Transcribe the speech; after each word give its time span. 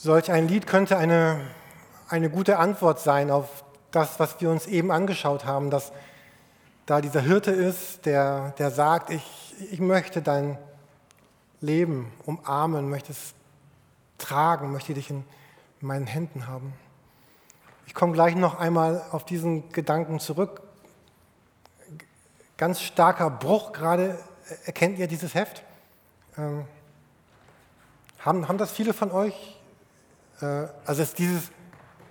Solch 0.00 0.30
ein 0.30 0.46
Lied 0.46 0.68
könnte 0.68 0.96
eine, 0.96 1.40
eine 2.08 2.30
gute 2.30 2.60
Antwort 2.60 3.00
sein 3.00 3.32
auf 3.32 3.64
das, 3.90 4.20
was 4.20 4.40
wir 4.40 4.48
uns 4.48 4.68
eben 4.68 4.92
angeschaut 4.92 5.44
haben, 5.44 5.70
dass 5.70 5.90
da 6.86 7.00
dieser 7.00 7.20
Hirte 7.20 7.50
ist, 7.50 8.06
der, 8.06 8.50
der 8.58 8.70
sagt, 8.70 9.10
ich, 9.10 9.54
ich 9.72 9.80
möchte 9.80 10.22
dein 10.22 10.56
Leben 11.60 12.12
umarmen, 12.26 12.88
möchte 12.88 13.10
es 13.10 13.34
tragen, 14.18 14.70
möchte 14.70 14.94
dich 14.94 15.10
in 15.10 15.24
meinen 15.80 16.06
Händen 16.06 16.46
haben. 16.46 16.74
Ich 17.88 17.94
komme 17.94 18.12
gleich 18.12 18.36
noch 18.36 18.56
einmal 18.56 19.02
auf 19.10 19.24
diesen 19.24 19.68
Gedanken 19.72 20.20
zurück. 20.20 20.62
Ganz 22.56 22.82
starker 22.82 23.30
Bruch 23.30 23.72
gerade. 23.72 24.16
Erkennt 24.64 25.00
ihr 25.00 25.08
dieses 25.08 25.34
Heft? 25.34 25.64
Ähm, 26.36 26.66
haben, 28.20 28.46
haben 28.46 28.58
das 28.58 28.70
viele 28.70 28.94
von 28.94 29.10
euch? 29.10 29.57
Äh, 30.40 30.66
also 30.86 31.02
ist 31.02 31.18
dieses, 31.18 31.50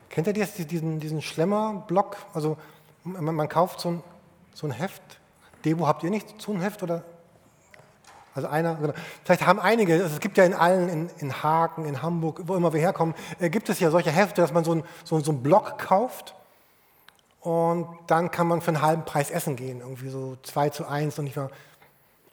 kennt 0.10 0.28
ihr 0.28 0.34
das, 0.34 0.54
diesen, 0.54 1.00
diesen 1.00 1.22
Schlemmerblock? 1.22 2.18
Also 2.34 2.58
man, 3.04 3.36
man 3.36 3.50
kauft 3.50 3.80
so 3.80 3.90
ein, 3.90 4.04
so 4.54 4.68
ein 4.68 4.72
Heft. 4.72 5.02
Debo, 5.66 5.88
habt 5.88 6.04
ihr 6.04 6.10
nicht 6.10 6.42
so 6.42 6.52
ein 6.52 6.62
Heft 6.62 6.84
oder 6.84 7.04
also 8.34 8.50
einer, 8.50 8.76
genau. 8.76 8.94
vielleicht 9.24 9.48
haben 9.48 9.60
einige, 9.60 9.94
also 9.94 10.14
es 10.14 10.20
gibt 10.20 10.38
ja 10.38 10.44
in 10.44 10.54
allen, 10.54 10.90
in, 10.90 11.10
in 11.18 11.42
Hagen, 11.42 11.86
in 11.86 12.04
Hamburg, 12.04 12.42
wo 12.44 12.56
immer 12.56 12.72
wir 12.72 12.80
herkommen, 12.80 13.16
äh, 13.40 13.50
gibt 13.50 13.68
es 13.68 13.80
ja 13.80 13.90
solche 13.90 14.12
Hefte, 14.12 14.42
dass 14.42 14.54
man 14.54 14.64
so, 14.64 14.76
ein, 14.76 14.84
so, 15.04 15.20
so 15.20 15.32
einen 15.32 15.42
Block 15.42 15.80
kauft 15.80 16.36
und 17.42 17.88
dann 18.08 18.30
kann 18.30 18.48
man 18.48 18.62
für 18.62 18.68
einen 18.68 18.82
halben 18.82 19.06
Preis 19.06 19.32
essen 19.32 19.56
gehen, 19.56 19.80
irgendwie 19.80 20.10
so 20.10 20.38
zwei 20.44 20.70
zu 20.70 20.86
eins. 20.86 21.18
Und 21.18 21.28
ich 21.28 21.38
war, 21.38 21.50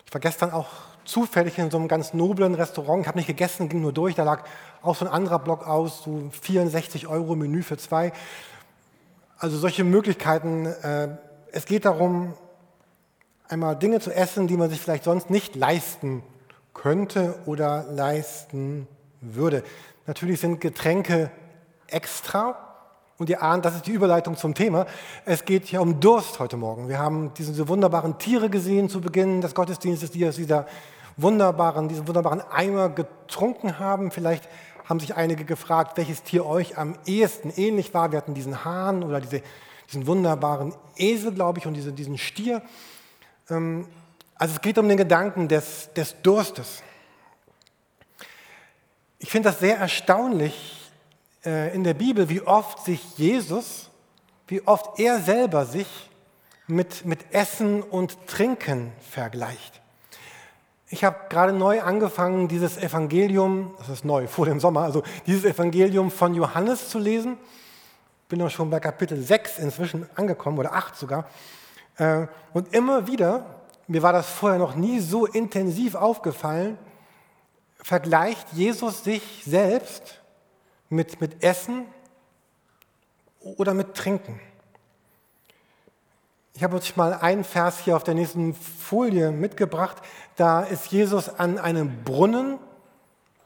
ich 0.04 0.12
war 0.12 0.20
gestern 0.20 0.50
auch 0.50 0.66
zufällig 1.04 1.58
in 1.58 1.70
so 1.70 1.78
einem 1.78 1.88
ganz 1.88 2.14
noblen 2.14 2.54
Restaurant, 2.54 3.02
ich 3.02 3.08
habe 3.08 3.18
nicht 3.18 3.26
gegessen, 3.26 3.68
ging 3.68 3.80
nur 3.80 3.92
durch, 3.92 4.14
da 4.14 4.24
lag 4.24 4.44
auch 4.82 4.96
so 4.96 5.04
ein 5.04 5.10
anderer 5.10 5.38
Block 5.38 5.66
aus, 5.66 6.02
so 6.02 6.30
64 6.40 7.06
Euro 7.08 7.36
Menü 7.36 7.62
für 7.62 7.77
zwei. 7.77 8.12
Also 9.38 9.58
solche 9.58 9.84
Möglichkeiten. 9.84 10.66
Äh, 10.66 11.08
es 11.52 11.66
geht 11.66 11.84
darum, 11.84 12.34
einmal 13.48 13.77
Dinge 13.77 14.00
zu 14.00 14.10
essen, 14.14 14.47
die 14.47 14.56
man 14.56 14.70
sich 14.70 14.80
vielleicht 14.80 15.05
sonst 15.05 15.30
nicht 15.30 15.55
leisten 15.55 16.22
könnte 16.72 17.34
oder 17.47 17.84
leisten 17.91 18.88
würde. 19.20 19.62
Natürlich 20.06 20.41
sind 20.41 20.60
Getränke 20.60 21.30
extra 21.86 22.63
und 23.18 23.30
ihr 23.30 23.42
ahnt, 23.42 23.64
das 23.64 23.76
ist 23.76 23.86
die 23.86 23.92
Überleitung 23.92 24.36
zum 24.36 24.54
Thema. 24.54 24.86
Es 25.24 25.44
geht 25.44 25.66
hier 25.66 25.80
um 25.80 26.00
Durst 26.00 26.40
heute 26.40 26.56
Morgen. 26.56 26.88
Wir 26.88 26.98
haben 26.98 27.32
diese 27.34 27.68
wunderbaren 27.68 28.18
Tiere 28.18 28.50
gesehen 28.50 28.88
zu 28.88 29.00
Beginn 29.00 29.40
des 29.40 29.54
Gottesdienstes, 29.54 30.10
die 30.10 30.26
aus 30.26 30.36
dieser 30.36 30.66
wunderbaren, 31.16 31.88
diesen 31.88 32.08
wunderbaren 32.08 32.42
Eimer 32.50 32.88
getrunken 32.88 33.78
haben. 33.78 34.10
Vielleicht 34.10 34.48
haben 34.88 34.98
sich 34.98 35.14
einige 35.14 35.44
gefragt, 35.44 35.96
welches 35.96 36.24
Tier 36.24 36.44
euch 36.44 36.76
am 36.76 36.98
ehesten 37.06 37.52
ähnlich 37.56 37.94
war. 37.94 38.10
Wir 38.10 38.18
hatten 38.18 38.34
diesen 38.34 38.64
Hahn 38.64 39.04
oder 39.04 39.20
diese, 39.20 39.42
diesen 39.88 40.06
wunderbaren 40.08 40.74
Esel, 40.96 41.32
glaube 41.32 41.60
ich, 41.60 41.66
und 41.66 41.74
diese, 41.74 41.92
diesen 41.92 42.18
Stier. 42.18 42.62
Ähm, 43.48 43.86
also 44.34 44.56
es 44.56 44.60
geht 44.60 44.76
um 44.76 44.88
den 44.88 44.98
Gedanken 44.98 45.46
des, 45.46 45.92
des 45.94 46.16
Durstes. 46.22 46.82
Ich 49.20 49.30
finde 49.30 49.50
das 49.50 49.60
sehr 49.60 49.78
erstaunlich 49.78 50.83
in 51.45 51.84
der 51.84 51.95
Bibel, 51.95 52.28
wie 52.28 52.41
oft 52.41 52.84
sich 52.84 53.19
Jesus, 53.19 53.91
wie 54.47 54.67
oft 54.67 54.98
er 54.98 55.20
selber 55.20 55.67
sich 55.67 56.11
mit, 56.67 57.05
mit 57.05 57.33
Essen 57.33 57.83
und 57.83 58.27
Trinken 58.27 58.92
vergleicht. 59.00 59.81
Ich 60.89 61.03
habe 61.05 61.17
gerade 61.28 61.53
neu 61.53 61.83
angefangen, 61.83 62.48
dieses 62.48 62.77
Evangelium, 62.77 63.75
das 63.78 63.89
ist 63.89 64.05
neu, 64.05 64.27
vor 64.27 64.47
dem 64.47 64.61
Sommer, 64.61 64.83
also 64.83 65.03
dieses 65.27 65.45
Evangelium 65.45 66.11
von 66.11 66.34
Johannes 66.34 66.89
zu 66.89 66.98
lesen. 66.98 67.37
Bin 68.28 68.41
auch 68.42 68.50
schon 68.50 68.70
bei 68.70 68.81
Kapitel 68.81 69.20
6 69.20 69.59
inzwischen 69.59 70.09
angekommen, 70.15 70.59
oder 70.59 70.75
8 70.75 70.97
sogar. 70.97 71.28
Äh, 71.97 72.27
und 72.53 72.72
immer 72.75 73.06
wieder, 73.06 73.44
mir 73.87 74.03
war 74.03 74.12
das 74.12 74.28
vorher 74.28 74.59
noch 74.59 74.77
nie 74.77 75.00
so 75.00 75.27
intensiv 75.27 75.94
aufgefallen, 75.94 76.78
vergleicht 77.83 78.53
Jesus 78.53 79.04
sich 79.04 79.43
selbst 79.44 80.21
mit, 80.94 81.21
mit 81.21 81.43
Essen 81.43 81.87
oder 83.41 83.75
mit 83.75 83.94
Trinken. 83.94 84.41
Ich 86.55 86.62
habe 86.62 86.77
euch 86.77 86.97
mal 86.97 87.15
einen 87.15 87.43
Vers 87.43 87.81
hier 87.81 87.97
auf 87.97 88.05
der 88.05 88.15
nächsten 88.15 88.55
Folie 88.55 89.33
mitgebracht. 89.33 89.97
Da 90.37 90.62
ist 90.62 90.87
Jesus 90.87 91.28
an 91.28 91.59
einem 91.59 92.04
Brunnen 92.04 92.59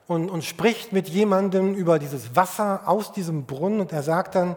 und, 0.07 0.31
und 0.31 0.45
spricht 0.45 0.93
mit 0.93 1.09
jemandem 1.09 1.75
über 1.75 1.99
dieses 1.99 2.37
Wasser 2.37 2.83
aus 2.85 3.13
diesem 3.13 3.47
Brunnen. 3.47 3.81
Und 3.81 3.93
er 3.93 4.03
sagt 4.03 4.35
dann 4.35 4.57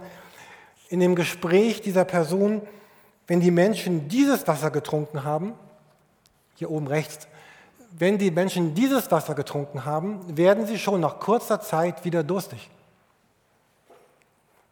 in 0.90 1.00
dem 1.00 1.16
Gespräch 1.16 1.82
dieser 1.82 2.04
Person, 2.04 2.62
wenn 3.28 3.40
die 3.40 3.52
Menschen 3.52 4.10
dieses 4.10 4.46
Wasser 4.48 4.70
getrunken 4.70 5.24
haben, 5.24 5.54
hier 6.56 6.70
oben 6.70 6.88
rechts, 6.88 7.30
wenn 7.98 8.18
die 8.18 8.32
Menschen 8.32 8.76
dieses 8.76 9.12
Wasser 9.12 9.34
getrunken 9.34 9.86
haben, 9.86 10.38
werden 10.38 10.68
sie 10.68 10.78
schon 10.78 11.00
nach 11.00 11.20
kurzer 11.20 11.62
Zeit 11.62 12.04
wieder 12.04 12.24
durstig. 12.24 12.70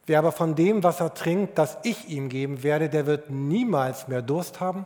Wer 0.09 0.17
aber 0.17 0.31
von 0.31 0.55
dem 0.55 0.81
Wasser 0.81 1.13
trinkt, 1.13 1.59
das 1.59 1.77
ich 1.83 2.09
ihm 2.09 2.29
geben 2.29 2.63
werde, 2.63 2.89
der 2.89 3.05
wird 3.05 3.29
niemals 3.29 4.07
mehr 4.07 4.23
Durst 4.23 4.59
haben. 4.59 4.85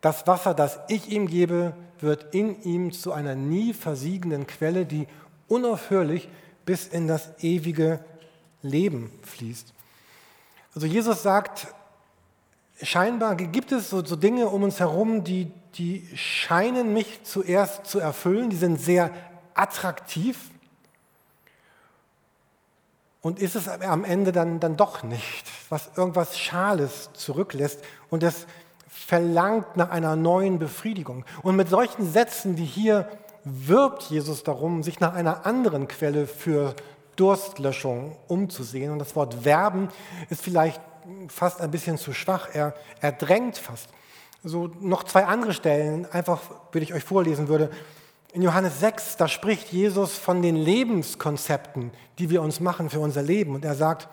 Das 0.00 0.26
Wasser, 0.26 0.54
das 0.54 0.80
ich 0.88 1.10
ihm 1.10 1.26
gebe, 1.26 1.74
wird 2.00 2.34
in 2.34 2.62
ihm 2.62 2.92
zu 2.92 3.12
einer 3.12 3.34
nie 3.34 3.74
versiegenden 3.74 4.46
Quelle, 4.46 4.86
die 4.86 5.06
unaufhörlich 5.48 6.30
bis 6.64 6.86
in 6.86 7.08
das 7.08 7.28
ewige 7.42 8.02
Leben 8.62 9.12
fließt. 9.20 9.74
Also 10.74 10.86
Jesus 10.86 11.22
sagt, 11.22 11.66
scheinbar 12.80 13.36
gibt 13.36 13.70
es 13.70 13.90
so, 13.90 14.02
so, 14.02 14.16
Dinge 14.16 14.48
um 14.48 14.62
uns 14.62 14.80
herum, 14.80 15.24
die, 15.24 15.52
die 15.74 16.08
scheinen 16.14 16.94
mich 16.94 17.22
zuerst 17.24 17.84
zu 17.84 17.98
erfüllen, 17.98 18.48
die 18.48 18.56
sind 18.56 18.80
sehr 18.80 19.10
attraktiv. 19.52 20.38
Und 23.22 23.38
ist 23.38 23.54
es 23.54 23.68
am 23.68 24.04
Ende 24.04 24.32
dann, 24.32 24.60
dann 24.60 24.76
doch 24.76 25.04
nicht, 25.04 25.44
was 25.68 25.90
irgendwas 25.96 26.38
Schales 26.38 27.10
zurücklässt 27.14 27.82
und 28.10 28.22
es 28.22 28.46
verlangt 28.88 29.76
nach 29.76 29.90
einer 29.90 30.16
neuen 30.16 30.58
Befriedigung. 30.58 31.24
Und 31.42 31.56
mit 31.56 31.68
solchen 31.68 32.10
Sätzen 32.10 32.58
wie 32.58 32.64
hier 32.64 33.08
wirbt 33.44 34.04
Jesus 34.04 34.42
darum, 34.42 34.82
sich 34.82 35.00
nach 35.00 35.14
einer 35.14 35.46
anderen 35.46 35.88
Quelle 35.88 36.26
für 36.26 36.74
Durstlöschung 37.16 38.16
umzusehen. 38.28 38.92
Und 38.92 38.98
das 38.98 39.16
Wort 39.16 39.44
werben 39.44 39.88
ist 40.28 40.42
vielleicht 40.42 40.80
fast 41.28 41.60
ein 41.60 41.70
bisschen 41.70 41.98
zu 41.98 42.12
schwach, 42.12 42.48
er, 42.52 42.74
er 43.00 43.12
drängt 43.12 43.58
fast. 43.58 43.88
So 44.44 44.70
noch 44.80 45.04
zwei 45.04 45.24
andere 45.26 45.52
Stellen, 45.52 46.06
einfach 46.10 46.40
würde 46.72 46.84
ich 46.84 46.94
euch 46.94 47.04
vorlesen 47.04 47.48
würde. 47.48 47.70
In 48.34 48.40
Johannes 48.40 48.80
6, 48.80 49.18
da 49.18 49.28
spricht 49.28 49.72
Jesus 49.72 50.16
von 50.16 50.40
den 50.40 50.56
Lebenskonzepten, 50.56 51.90
die 52.18 52.30
wir 52.30 52.40
uns 52.40 52.60
machen 52.60 52.88
für 52.88 53.00
unser 53.00 53.20
Leben. 53.20 53.54
Und 53.54 53.62
er 53.62 53.74
sagt, 53.74 54.08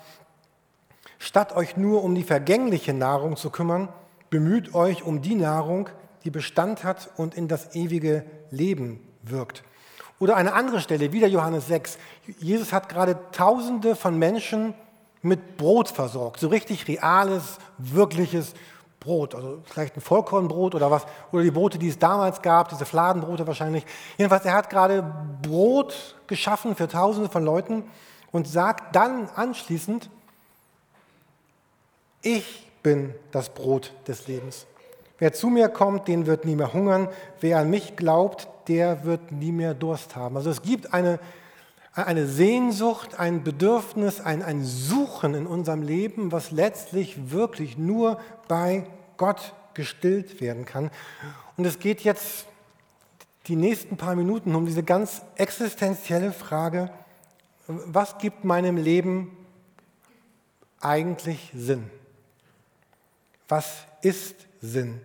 statt 1.19 1.55
euch 1.55 1.77
nur 1.77 2.03
um 2.03 2.15
die 2.15 2.23
vergängliche 2.23 2.93
Nahrung 2.93 3.37
zu 3.37 3.49
kümmern, 3.49 3.87
bemüht 4.29 4.75
euch 4.75 5.03
um 5.03 5.21
die 5.21 5.35
Nahrung, 5.35 5.89
die 6.25 6.31
Bestand 6.31 6.83
hat 6.83 7.09
und 7.15 7.33
in 7.33 7.47
das 7.47 7.75
ewige 7.75 8.25
Leben 8.51 8.99
wirkt. 9.23 9.63
Oder 10.19 10.35
eine 10.35 10.51
andere 10.51 10.81
Stelle, 10.81 11.13
wieder 11.13 11.27
Johannes 11.27 11.67
6. 11.67 11.97
Jesus 12.39 12.73
hat 12.73 12.89
gerade 12.89 13.17
Tausende 13.31 13.95
von 13.95 14.19
Menschen 14.19 14.73
mit 15.21 15.55
Brot 15.55 15.87
versorgt, 15.87 16.41
so 16.41 16.49
richtig 16.49 16.89
reales, 16.89 17.57
wirkliches 17.77 18.53
Brot, 18.99 19.33
also 19.33 19.61
vielleicht 19.65 19.95
ein 19.95 20.01
Vollkornbrot 20.01 20.75
oder 20.75 20.91
was, 20.91 21.05
oder 21.31 21.43
die 21.43 21.51
Brote, 21.51 21.77
die 21.77 21.87
es 21.87 21.97
damals 21.97 22.41
gab, 22.41 22.69
diese 22.69 22.85
Fladenbrote 22.85 23.47
wahrscheinlich. 23.47 23.85
Jedenfalls, 24.17 24.45
er 24.45 24.53
hat 24.53 24.69
gerade 24.69 25.03
Brot 25.41 26.15
geschaffen 26.27 26.75
für 26.75 26.87
Tausende 26.87 27.29
von 27.29 27.43
Leuten 27.43 27.83
und 28.31 28.47
sagt 28.47 28.95
dann 28.95 29.29
anschließend, 29.35 30.09
ich 32.21 32.67
bin 32.83 33.13
das 33.31 33.49
Brot 33.49 33.93
des 34.07 34.27
Lebens. 34.27 34.65
Wer 35.17 35.33
zu 35.33 35.47
mir 35.47 35.69
kommt, 35.69 36.07
den 36.07 36.25
wird 36.25 36.45
nie 36.45 36.55
mehr 36.55 36.73
hungern. 36.73 37.09
Wer 37.39 37.59
an 37.59 37.69
mich 37.69 37.95
glaubt, 37.95 38.47
der 38.67 39.03
wird 39.03 39.31
nie 39.31 39.51
mehr 39.51 39.73
Durst 39.73 40.15
haben. 40.15 40.37
Also 40.37 40.49
es 40.49 40.61
gibt 40.61 40.93
eine 40.93 41.19
eine 42.05 42.27
Sehnsucht, 42.27 43.19
ein 43.19 43.43
Bedürfnis, 43.43 44.21
ein, 44.21 44.43
ein 44.43 44.63
Suchen 44.63 45.33
in 45.33 45.47
unserem 45.47 45.81
Leben, 45.81 46.31
was 46.31 46.51
letztlich 46.51 47.31
wirklich 47.31 47.77
nur 47.77 48.19
bei 48.47 48.85
Gott 49.17 49.53
gestillt 49.73 50.41
werden 50.41 50.65
kann. 50.65 50.91
Und 51.57 51.65
es 51.65 51.79
geht 51.79 52.01
jetzt 52.01 52.45
die 53.47 53.55
nächsten 53.55 53.97
paar 53.97 54.15
Minuten 54.15 54.55
um 54.55 54.65
diese 54.65 54.83
ganz 54.83 55.21
existenzielle 55.35 56.31
Frage, 56.31 56.91
was 57.67 58.17
gibt 58.17 58.43
meinem 58.43 58.77
Leben 58.77 59.35
eigentlich 60.79 61.51
Sinn? 61.53 61.89
Was 63.47 63.83
ist 64.01 64.35
Sinn? 64.61 65.01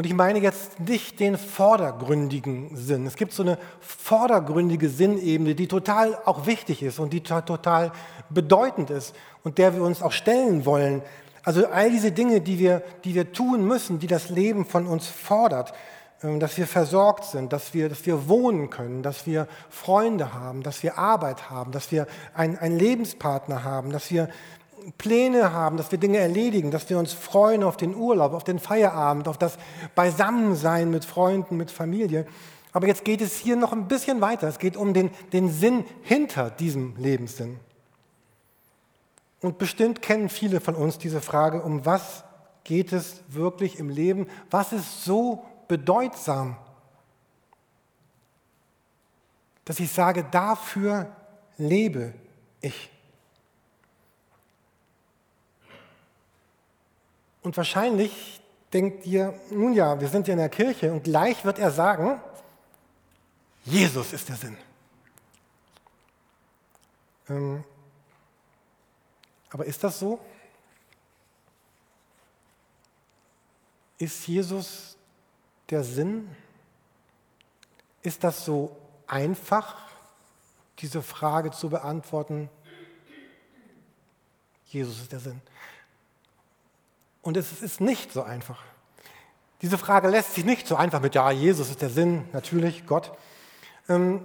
Und 0.00 0.06
ich 0.06 0.14
meine 0.14 0.38
jetzt 0.38 0.80
nicht 0.80 1.20
den 1.20 1.36
vordergründigen 1.36 2.74
Sinn. 2.74 3.06
Es 3.06 3.16
gibt 3.16 3.34
so 3.34 3.42
eine 3.42 3.58
vordergründige 3.80 4.88
Sinnebene, 4.88 5.54
die 5.54 5.68
total 5.68 6.16
auch 6.24 6.46
wichtig 6.46 6.82
ist 6.82 6.98
und 6.98 7.12
die 7.12 7.20
total 7.20 7.92
bedeutend 8.30 8.88
ist 8.88 9.14
und 9.44 9.58
der 9.58 9.74
wir 9.74 9.82
uns 9.82 10.00
auch 10.00 10.12
stellen 10.12 10.64
wollen. 10.64 11.02
Also 11.42 11.66
all 11.66 11.90
diese 11.90 12.12
Dinge, 12.12 12.40
die 12.40 12.58
wir, 12.58 12.82
die 13.04 13.14
wir 13.14 13.34
tun 13.34 13.66
müssen, 13.66 13.98
die 13.98 14.06
das 14.06 14.30
Leben 14.30 14.64
von 14.64 14.86
uns 14.86 15.06
fordert, 15.06 15.74
ähm, 16.22 16.40
dass 16.40 16.56
wir 16.56 16.66
versorgt 16.66 17.26
sind, 17.26 17.52
dass 17.52 17.74
wir, 17.74 17.90
dass 17.90 18.06
wir 18.06 18.26
wohnen 18.26 18.70
können, 18.70 19.02
dass 19.02 19.26
wir 19.26 19.48
Freunde 19.68 20.32
haben, 20.32 20.62
dass 20.62 20.82
wir 20.82 20.96
Arbeit 20.96 21.50
haben, 21.50 21.72
dass 21.72 21.92
wir 21.92 22.06
einen, 22.32 22.56
einen 22.56 22.78
Lebenspartner 22.78 23.64
haben, 23.64 23.92
dass 23.92 24.10
wir 24.10 24.30
Pläne 24.98 25.52
haben, 25.52 25.76
dass 25.76 25.90
wir 25.90 25.98
Dinge 25.98 26.18
erledigen, 26.18 26.70
dass 26.70 26.88
wir 26.88 26.98
uns 26.98 27.12
freuen 27.12 27.62
auf 27.62 27.76
den 27.76 27.94
Urlaub, 27.94 28.32
auf 28.32 28.44
den 28.44 28.58
Feierabend, 28.58 29.28
auf 29.28 29.38
das 29.38 29.58
Beisammensein 29.94 30.90
mit 30.90 31.04
Freunden, 31.04 31.56
mit 31.56 31.70
Familie. 31.70 32.26
Aber 32.72 32.86
jetzt 32.86 33.04
geht 33.04 33.20
es 33.20 33.36
hier 33.36 33.56
noch 33.56 33.72
ein 33.72 33.88
bisschen 33.88 34.20
weiter. 34.20 34.48
Es 34.48 34.58
geht 34.58 34.76
um 34.76 34.94
den, 34.94 35.10
den 35.32 35.50
Sinn 35.50 35.84
hinter 36.02 36.50
diesem 36.50 36.94
Lebenssinn. 36.96 37.58
Und 39.40 39.58
bestimmt 39.58 40.02
kennen 40.02 40.28
viele 40.28 40.60
von 40.60 40.74
uns 40.74 40.98
diese 40.98 41.20
Frage, 41.20 41.62
um 41.62 41.86
was 41.86 42.24
geht 42.64 42.92
es 42.92 43.22
wirklich 43.28 43.78
im 43.78 43.88
Leben? 43.88 44.26
Was 44.50 44.72
ist 44.72 45.04
so 45.04 45.44
bedeutsam, 45.66 46.56
dass 49.64 49.80
ich 49.80 49.92
sage, 49.92 50.24
dafür 50.30 51.06
lebe 51.56 52.12
ich. 52.60 52.90
Und 57.50 57.56
wahrscheinlich 57.56 58.40
denkt 58.72 59.04
ihr, 59.06 59.34
nun 59.50 59.72
ja, 59.72 60.00
wir 60.00 60.06
sind 60.06 60.28
ja 60.28 60.34
in 60.34 60.38
der 60.38 60.48
Kirche 60.48 60.92
und 60.92 61.02
gleich 61.02 61.44
wird 61.44 61.58
er 61.58 61.72
sagen, 61.72 62.20
Jesus 63.64 64.12
ist 64.12 64.28
der 64.28 64.36
Sinn. 64.36 64.56
Ähm, 67.28 67.64
aber 69.50 69.64
ist 69.64 69.82
das 69.82 69.98
so? 69.98 70.20
Ist 73.98 74.28
Jesus 74.28 74.96
der 75.70 75.82
Sinn? 75.82 76.30
Ist 78.02 78.22
das 78.22 78.44
so 78.44 78.76
einfach, 79.08 79.90
diese 80.78 81.02
Frage 81.02 81.50
zu 81.50 81.68
beantworten? 81.68 82.48
Jesus 84.66 85.00
ist 85.00 85.10
der 85.10 85.18
Sinn. 85.18 85.42
Und 87.22 87.36
es 87.36 87.62
ist 87.62 87.80
nicht 87.80 88.12
so 88.12 88.22
einfach. 88.22 88.62
Diese 89.62 89.76
Frage 89.76 90.08
lässt 90.08 90.34
sich 90.34 90.44
nicht 90.44 90.66
so 90.66 90.76
einfach 90.76 91.00
mit, 91.00 91.14
ja, 91.14 91.30
Jesus 91.30 91.68
ist 91.68 91.82
der 91.82 91.90
Sinn, 91.90 92.24
natürlich, 92.32 92.86
Gott. 92.86 93.12
Ähm, 93.88 94.24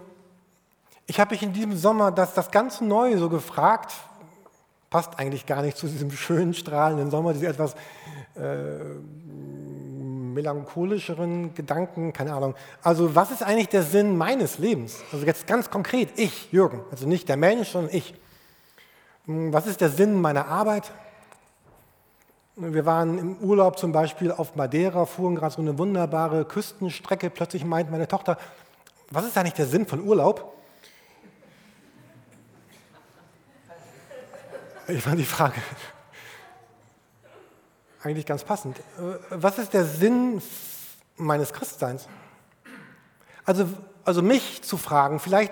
ich 1.07 1.19
habe 1.19 1.33
mich 1.33 1.43
in 1.43 1.53
diesem 1.53 1.75
Sommer 1.75 2.11
das, 2.11 2.33
das 2.33 2.51
ganz 2.51 2.81
neu 2.81 3.17
so 3.17 3.29
gefragt, 3.29 3.93
passt 4.89 5.19
eigentlich 5.19 5.45
gar 5.45 5.61
nicht 5.61 5.77
zu 5.77 5.87
diesem 5.87 6.09
schönen, 6.11 6.53
strahlenden 6.53 7.11
Sommer, 7.11 7.33
diese 7.33 7.47
etwas 7.47 7.75
äh, 8.35 8.79
melancholischeren 10.33 11.53
Gedanken, 11.53 12.13
keine 12.13 12.33
Ahnung. 12.33 12.55
Also 12.81 13.13
was 13.15 13.31
ist 13.31 13.43
eigentlich 13.43 13.69
der 13.69 13.83
Sinn 13.83 14.17
meines 14.17 14.57
Lebens? 14.57 15.01
Also 15.11 15.25
jetzt 15.25 15.47
ganz 15.47 15.69
konkret, 15.69 16.09
ich, 16.17 16.51
Jürgen, 16.51 16.81
also 16.91 17.07
nicht 17.07 17.27
der 17.27 17.37
Mensch, 17.37 17.69
sondern 17.69 17.93
ich. 17.93 18.13
Hm, 19.25 19.51
was 19.51 19.67
ist 19.67 19.81
der 19.81 19.89
Sinn 19.89 20.21
meiner 20.21 20.47
Arbeit? 20.47 20.91
Wir 22.57 22.85
waren 22.85 23.17
im 23.17 23.37
Urlaub 23.39 23.77
zum 23.77 23.91
Beispiel 23.91 24.31
auf 24.31 24.55
Madeira, 24.55 25.05
fuhren 25.05 25.35
gerade 25.35 25.53
so 25.53 25.61
eine 25.61 25.77
wunderbare 25.77 26.45
Küstenstrecke. 26.45 27.29
Plötzlich 27.29 27.65
meint 27.65 27.91
meine 27.91 28.07
Tochter, 28.07 28.37
was 29.11 29.25
ist 29.25 29.37
eigentlich 29.37 29.55
der 29.55 29.65
Sinn 29.65 29.85
von 29.85 30.01
Urlaub? 30.01 30.53
Ich 34.87 35.03
fand 35.03 35.19
die 35.19 35.25
Frage 35.25 35.61
eigentlich 38.03 38.25
ganz 38.25 38.43
passend. 38.43 38.79
Was 39.31 39.57
ist 39.57 39.73
der 39.73 39.83
Sinn 39.83 40.41
meines 41.17 41.51
Christseins? 41.51 42.07
Also, 43.43 43.67
also 44.05 44.21
mich 44.21 44.61
zu 44.63 44.77
fragen, 44.77 45.19
vielleicht 45.19 45.51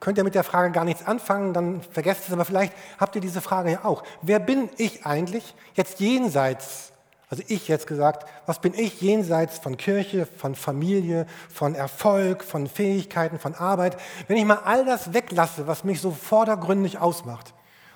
könnt 0.00 0.18
ihr 0.18 0.24
mit 0.24 0.34
der 0.34 0.44
Frage 0.44 0.72
gar 0.72 0.84
nichts 0.84 1.06
anfangen, 1.06 1.52
dann 1.52 1.82
vergesst 1.82 2.24
es, 2.26 2.32
aber 2.32 2.44
vielleicht 2.44 2.72
habt 2.98 3.14
ihr 3.16 3.20
diese 3.20 3.40
Frage 3.40 3.72
ja 3.72 3.84
auch. 3.84 4.04
Wer 4.22 4.38
bin 4.38 4.68
ich 4.76 5.04
eigentlich 5.04 5.54
jetzt 5.74 6.00
jenseits, 6.00 6.92
also 7.30 7.42
ich 7.48 7.68
jetzt 7.68 7.86
gesagt, 7.86 8.28
was 8.46 8.60
bin 8.60 8.74
ich 8.74 9.00
jenseits 9.00 9.58
von 9.58 9.76
Kirche, 9.76 10.26
von 10.26 10.54
Familie, 10.54 11.26
von 11.52 11.74
Erfolg, 11.74 12.44
von 12.44 12.68
Fähigkeiten, 12.68 13.38
von 13.38 13.54
Arbeit, 13.54 13.96
wenn 14.28 14.36
ich 14.36 14.44
mal 14.44 14.60
all 14.64 14.84
das 14.84 15.12
weglasse, 15.12 15.66
was 15.66 15.84
mich 15.84 16.00
so 16.00 16.12
vordergründig 16.12 16.98
ausmacht 16.98 17.52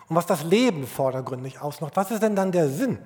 und 0.08 0.16
was 0.16 0.26
das 0.26 0.42
Leben 0.42 0.86
vordergründig 0.86 1.60
ausmacht, 1.60 1.96
was 1.96 2.10
ist 2.10 2.22
denn 2.22 2.36
dann 2.36 2.52
der 2.52 2.68
Sinn? 2.68 2.98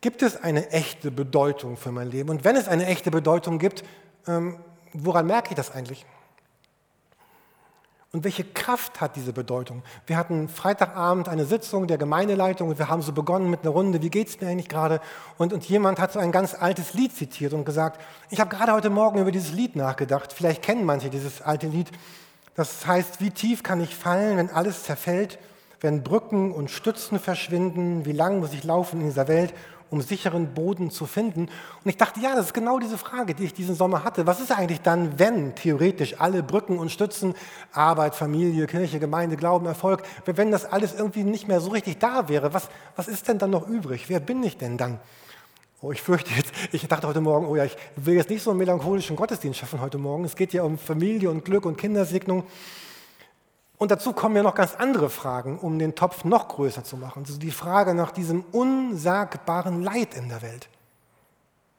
Gibt 0.00 0.22
es 0.22 0.42
eine 0.42 0.70
echte 0.70 1.10
Bedeutung 1.10 1.76
für 1.76 1.92
mein 1.92 2.10
Leben? 2.10 2.30
Und 2.30 2.42
wenn 2.42 2.56
es 2.56 2.68
eine 2.68 2.86
echte 2.86 3.10
Bedeutung 3.10 3.58
gibt, 3.58 3.84
ähm, 4.26 4.58
woran 4.94 5.26
merke 5.26 5.50
ich 5.50 5.56
das 5.56 5.70
eigentlich? 5.72 6.06
Und 8.12 8.24
welche 8.24 8.42
Kraft 8.42 9.00
hat 9.00 9.14
diese 9.14 9.32
Bedeutung? 9.32 9.84
Wir 10.08 10.16
hatten 10.16 10.48
Freitagabend 10.48 11.28
eine 11.28 11.44
Sitzung 11.44 11.86
der 11.86 11.96
Gemeindeleitung 11.96 12.68
und 12.68 12.78
wir 12.78 12.88
haben 12.88 13.02
so 13.02 13.12
begonnen 13.12 13.48
mit 13.48 13.60
einer 13.60 13.70
Runde, 13.70 14.02
wie 14.02 14.10
geht 14.10 14.28
es 14.28 14.40
mir 14.40 14.48
eigentlich 14.48 14.68
gerade? 14.68 15.00
Und, 15.38 15.52
und 15.52 15.64
jemand 15.68 16.00
hat 16.00 16.12
so 16.12 16.18
ein 16.18 16.32
ganz 16.32 16.54
altes 16.54 16.92
Lied 16.92 17.14
zitiert 17.14 17.52
und 17.52 17.64
gesagt, 17.64 18.00
ich 18.30 18.40
habe 18.40 18.50
gerade 18.50 18.72
heute 18.72 18.90
Morgen 18.90 19.20
über 19.20 19.30
dieses 19.30 19.52
Lied 19.52 19.76
nachgedacht. 19.76 20.32
Vielleicht 20.32 20.60
kennen 20.60 20.84
manche 20.84 21.08
dieses 21.08 21.40
alte 21.40 21.68
Lied. 21.68 21.92
Das 22.56 22.84
heißt, 22.84 23.20
wie 23.20 23.30
tief 23.30 23.62
kann 23.62 23.80
ich 23.80 23.94
fallen, 23.94 24.38
wenn 24.38 24.50
alles 24.50 24.82
zerfällt, 24.82 25.38
wenn 25.80 26.02
Brücken 26.02 26.50
und 26.50 26.68
Stützen 26.68 27.20
verschwinden, 27.20 28.06
wie 28.06 28.12
lang 28.12 28.40
muss 28.40 28.52
ich 28.52 28.64
laufen 28.64 29.00
in 29.00 29.06
dieser 29.06 29.28
Welt, 29.28 29.54
um 29.90 30.00
sicheren 30.00 30.54
Boden 30.54 30.90
zu 30.90 31.06
finden. 31.06 31.42
Und 31.42 31.90
ich 31.90 31.96
dachte, 31.96 32.20
ja, 32.20 32.34
das 32.36 32.46
ist 32.46 32.54
genau 32.54 32.78
diese 32.78 32.96
Frage, 32.96 33.34
die 33.34 33.44
ich 33.44 33.54
diesen 33.54 33.74
Sommer 33.74 34.04
hatte. 34.04 34.26
Was 34.26 34.40
ist 34.40 34.52
eigentlich 34.52 34.80
dann, 34.80 35.18
wenn 35.18 35.54
theoretisch 35.54 36.20
alle 36.20 36.42
Brücken 36.42 36.78
und 36.78 36.90
Stützen, 36.90 37.34
Arbeit, 37.72 38.14
Familie, 38.14 38.66
Kirche, 38.66 39.00
Gemeinde, 39.00 39.36
Glauben, 39.36 39.66
Erfolg, 39.66 40.02
wenn 40.24 40.50
das 40.50 40.64
alles 40.64 40.94
irgendwie 40.94 41.24
nicht 41.24 41.48
mehr 41.48 41.60
so 41.60 41.70
richtig 41.70 41.98
da 41.98 42.28
wäre, 42.28 42.54
was, 42.54 42.68
was 42.96 43.08
ist 43.08 43.28
denn 43.28 43.38
dann 43.38 43.50
noch 43.50 43.66
übrig? 43.66 44.08
Wer 44.08 44.20
bin 44.20 44.42
ich 44.42 44.56
denn 44.56 44.78
dann? 44.78 45.00
Oh, 45.82 45.92
ich 45.92 46.02
fürchte 46.02 46.30
jetzt, 46.34 46.52
ich 46.72 46.86
dachte 46.86 47.08
heute 47.08 47.22
Morgen, 47.22 47.46
oh 47.46 47.56
ja, 47.56 47.64
ich 47.64 47.76
will 47.96 48.14
jetzt 48.14 48.28
nicht 48.28 48.42
so 48.42 48.50
einen 48.50 48.58
melancholischen 48.58 49.16
Gottesdienst 49.16 49.58
schaffen 49.58 49.80
heute 49.80 49.96
Morgen. 49.96 50.24
Es 50.24 50.36
geht 50.36 50.52
ja 50.52 50.62
um 50.62 50.76
Familie 50.76 51.30
und 51.30 51.44
Glück 51.44 51.64
und 51.64 51.78
Kindersegnung. 51.78 52.44
Und 53.80 53.90
dazu 53.90 54.12
kommen 54.12 54.36
ja 54.36 54.42
noch 54.42 54.54
ganz 54.54 54.74
andere 54.74 55.08
Fragen, 55.08 55.58
um 55.58 55.78
den 55.78 55.94
Topf 55.94 56.24
noch 56.24 56.48
größer 56.48 56.84
zu 56.84 56.98
machen. 56.98 57.22
Also 57.26 57.38
die 57.38 57.50
Frage 57.50 57.94
nach 57.94 58.10
diesem 58.10 58.44
unsagbaren 58.52 59.82
Leid 59.82 60.14
in 60.14 60.28
der 60.28 60.42
Welt. 60.42 60.68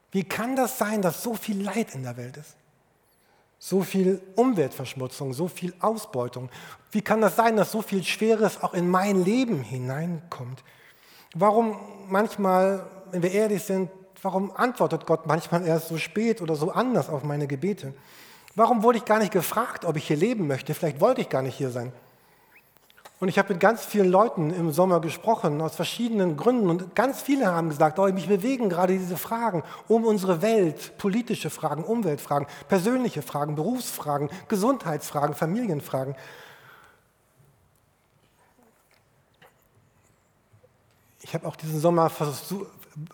Wie 0.10 0.24
kann 0.24 0.55
das 0.55 0.79
sein, 0.79 1.03
dass 1.03 1.22
so 1.22 1.36
viel 1.36 1.62
Leid 1.62 1.93
in 1.93 2.01
der 2.01 2.17
Welt 2.17 2.38
ist? 2.38 2.55
So 3.60 3.84
viel 3.84 4.20
Umweltverschmutzung, 4.36 5.34
so 5.34 5.48
viel 5.48 5.75
Ausbeutung. 5.79 6.50
Wie 6.89 7.03
kann 7.03 7.22
das 7.22 7.36
sein, 7.36 7.55
dass 7.55 7.72
so 7.72 7.84
viel 7.84 8.03
Schweres 8.03 8.63
auch 8.63 8.74
in 8.74 8.89
mein 8.89 9.24
Leben 9.24 9.62
hineinkommt? 9.62 10.63
Warum 11.36 11.77
manchmal, 12.10 12.84
wenn 13.12 13.22
wir 13.22 13.31
ehrlich 13.31 13.62
sind, 13.62 13.91
warum 14.24 14.50
antwortet 14.55 15.05
Gott 15.05 15.27
manchmal 15.27 15.67
erst 15.67 15.89
so 15.89 16.00
spät 16.00 16.41
oder 16.41 16.55
so 16.55 16.72
anders 16.72 17.10
auf 17.10 17.24
meine 17.24 17.46
Gebete? 17.46 17.93
Warum 18.55 18.84
wurde 18.84 18.98
ich 18.98 19.05
gar 19.05 19.20
nicht 19.20 19.31
gefragt, 19.31 19.86
ob 19.86 19.96
ich 19.96 20.08
hier 20.08 20.17
leben 20.17 20.48
möchte? 20.48 20.74
Vielleicht 20.74 21.00
wollte 21.00 21.22
ich 21.22 21.29
gar 21.29 21.41
nicht 21.41 21.55
hier 21.55 21.70
sein. 21.70 21.93
Und 23.22 23.27
ich 23.27 23.38
habe 23.38 23.53
mit 23.53 23.60
ganz 23.60 23.86
vielen 23.86 24.10
Leuten 24.10 24.50
im 24.50 24.72
Sommer 24.72 25.00
gesprochen, 25.00 25.62
aus 25.62 25.75
verschiedenen 25.75 26.38
Gründen. 26.38 26.70
Und 26.72 26.96
ganz 26.96 27.22
viele 27.22 27.53
haben 27.53 27.70
gesagt, 27.70 28.00
oh, 28.00 28.12
mich 28.12 28.27
bewegen 28.27 28.67
gerade 28.67 28.98
diese 28.98 29.15
Fragen 29.15 29.62
um 29.88 30.05
unsere 30.05 30.41
Welt, 30.41 30.98
politische 30.98 31.51
Fragen, 31.51 31.84
Umweltfragen, 31.84 32.48
persönliche 32.67 33.22
Fragen, 33.22 33.53
Berufsfragen, 33.53 34.29
Gesundheitsfragen, 34.48 35.36
Familienfragen. 35.36 36.15
Ich 41.22 41.36
habe 41.36 41.48
auch 41.48 41.55
diesen 41.55 41.79
Sommer 41.79 42.12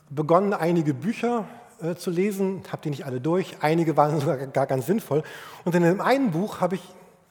begonnen, 0.10 0.53
einige 0.53 0.94
Bücher 0.94 1.44
äh, 1.81 1.96
zu 1.96 2.10
lesen, 2.10 2.63
habe 2.72 2.81
die 2.84 2.89
nicht 2.89 3.05
alle 3.05 3.22
durch, 3.22 3.57
einige 3.62 3.98
waren 3.98 4.19
sogar 4.19 4.38
gar 4.48 4.67
ganz 4.67 4.88
sinnvoll. 4.88 5.24
Und 5.65 5.75
in 5.75 5.84
dem 5.84 6.01
einen 6.01 6.31
Buch 6.31 6.62
habe 6.62 6.75
ich, 6.75 6.81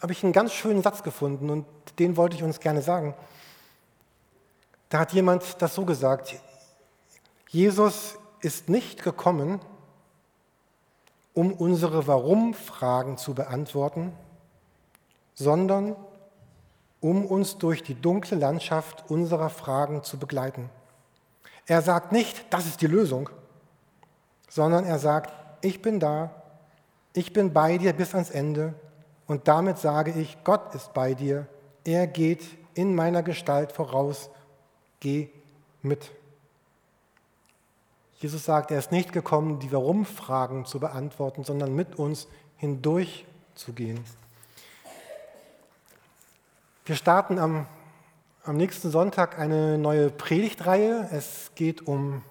hab 0.01 0.11
ich 0.11 0.23
einen 0.23 0.33
ganz 0.33 0.53
schönen 0.53 0.83
Satz 0.83 1.03
gefunden 1.03 1.51
und 1.51 1.67
den 1.99 2.17
wollte 2.17 2.37
ich 2.37 2.43
uns 2.43 2.61
gerne 2.61 2.83
sagen. 2.83 3.15
Da 4.89 5.01
hat 5.01 5.13
jemand 5.13 5.61
das 5.61 5.75
so 5.75 5.85
gesagt, 5.85 6.37
Jesus 7.49 8.19
ist 8.41 8.69
nicht 8.69 9.03
gekommen, 9.03 9.61
um 11.35 11.53
unsere 11.53 12.07
Warum-Fragen 12.07 13.19
zu 13.19 13.35
beantworten, 13.35 14.13
sondern 15.35 15.97
um 17.01 17.27
uns 17.27 17.59
durch 17.59 17.83
die 17.83 18.01
dunkle 18.01 18.39
Landschaft 18.39 19.05
unserer 19.11 19.51
Fragen 19.51 20.03
zu 20.03 20.19
begleiten. 20.19 20.71
Er 21.67 21.83
sagt 21.83 22.13
nicht, 22.13 22.47
das 22.51 22.67
ist 22.67 22.81
die 22.81 22.87
Lösung, 22.87 23.29
sondern 24.49 24.85
er 24.85 24.99
sagt, 24.99 25.33
ich 25.63 25.83
bin 25.83 26.01
da, 26.01 26.31
ich 27.13 27.33
bin 27.33 27.53
bei 27.53 27.79
dir 27.79 27.93
bis 27.93 28.15
ans 28.15 28.31
Ende 28.31 28.75
und 29.27 29.49
damit 29.49 29.79
sage 29.79 30.13
ich, 30.13 30.39
Gott 30.45 30.75
ist 30.75 30.93
bei 30.95 31.15
dir, 31.15 31.47
er 31.85 32.07
geht 32.07 32.45
in 32.75 32.95
meiner 32.95 33.23
Gestalt 33.23 33.73
voraus, 33.73 34.31
geh 35.01 35.31
mit. 35.83 36.11
Jesus 38.19 38.45
sagt, 38.45 38.71
er 38.71 38.79
ist 38.79 38.93
nicht 38.93 39.13
gekommen, 39.13 39.59
die 39.59 39.73
Warum-Fragen 39.73 40.65
zu 40.65 40.81
beantworten, 40.81 41.45
sondern 41.45 41.75
mit 41.75 41.99
uns 41.99 42.29
hindurch 42.57 43.27
zu 43.55 43.73
gehen. 43.73 44.03
Wir 46.87 46.97
starten 46.97 47.39
am, 47.39 47.67
am 48.45 48.57
nächsten 48.57 48.91
Sonntag 48.91 49.39
eine 49.39 49.77
neue 49.77 50.09
Predigtreihe. 50.09 51.09
Es 51.13 51.51
geht 51.55 51.87
um 51.87 52.23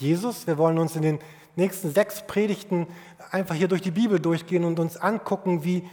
Jesus. 0.00 0.46
Wir 0.46 0.58
wollen 0.58 0.78
uns 0.78 0.96
in 0.96 1.02
den 1.02 1.18
nächsten 1.56 1.92
sechs 1.92 2.26
Predigten 2.26 2.86
einfach 3.30 3.54
hier 3.54 3.68
durch 3.68 3.82
die 3.82 3.90
Bibel 3.90 4.20
durchgehen 4.20 4.64
und 4.64 4.78
uns 4.78 4.96
angucken, 4.96 5.64
wie, 5.64 5.88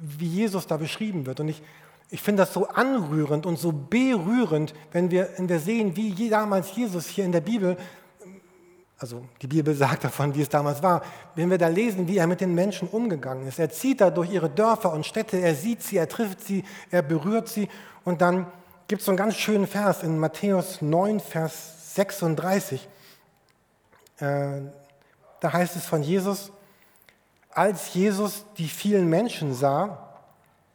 wie 0.00 0.26
Jesus 0.26 0.66
da 0.66 0.76
beschrieben 0.76 1.26
wird. 1.26 1.40
Und 1.40 1.48
ich, 1.48 1.62
ich 2.10 2.20
finde 2.20 2.42
das 2.42 2.52
so 2.52 2.68
anrührend 2.68 3.46
und 3.46 3.58
so 3.58 3.72
berührend, 3.72 4.74
wenn 4.92 5.10
wir, 5.10 5.28
wenn 5.36 5.48
wir 5.48 5.60
sehen, 5.60 5.96
wie 5.96 6.28
damals 6.28 6.74
Jesus 6.74 7.06
hier 7.06 7.24
in 7.24 7.32
der 7.32 7.40
Bibel 7.40 7.76
also 9.02 9.24
die 9.42 9.48
Bibel 9.48 9.74
sagt 9.74 10.04
davon, 10.04 10.32
wie 10.36 10.42
es 10.42 10.48
damals 10.48 10.80
war, 10.80 11.02
wenn 11.34 11.50
wir 11.50 11.58
da 11.58 11.66
lesen, 11.66 12.06
wie 12.06 12.18
er 12.18 12.28
mit 12.28 12.40
den 12.40 12.54
Menschen 12.54 12.86
umgegangen 12.86 13.48
ist. 13.48 13.58
Er 13.58 13.68
zieht 13.68 14.00
da 14.00 14.10
durch 14.10 14.30
ihre 14.30 14.48
Dörfer 14.48 14.92
und 14.92 15.04
Städte, 15.04 15.38
er 15.38 15.56
sieht 15.56 15.82
sie, 15.82 15.96
er 15.96 16.08
trifft 16.08 16.40
sie, 16.40 16.62
er 16.90 17.02
berührt 17.02 17.48
sie. 17.48 17.68
Und 18.04 18.20
dann 18.20 18.46
gibt 18.86 19.00
es 19.00 19.06
so 19.06 19.10
einen 19.10 19.18
ganz 19.18 19.34
schönen 19.34 19.66
Vers 19.66 20.04
in 20.04 20.20
Matthäus 20.20 20.80
9, 20.82 21.18
Vers 21.18 21.94
36. 21.96 22.88
Äh, 24.22 24.62
da 25.40 25.52
heißt 25.52 25.74
es 25.74 25.84
von 25.84 26.02
Jesus, 26.04 26.52
als 27.50 27.92
Jesus 27.92 28.44
die 28.56 28.68
vielen 28.68 29.10
Menschen 29.10 29.52
sah, 29.52 30.16